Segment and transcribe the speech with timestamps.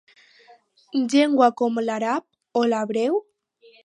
[1.13, 3.21] Llengua com l'àrab o l'hebreu.